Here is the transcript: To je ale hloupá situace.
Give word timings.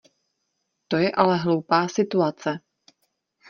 To 0.87 0.97
je 0.97 1.11
ale 1.11 1.37
hloupá 1.37 1.87
situace. 1.87 2.59